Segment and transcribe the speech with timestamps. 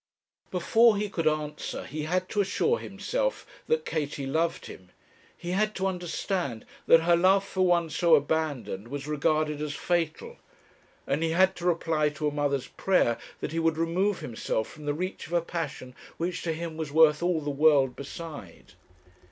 [0.49, 4.89] Before he could answer her he had to assure himself that Katie loved him;
[5.37, 10.37] he had to understand that her love for one so abandoned was regarded as fatal;
[11.05, 14.87] and he had to reply to a mother's prayer that he would remove himself from
[14.87, 18.73] the reach of a passion which to him was worth all the world beside.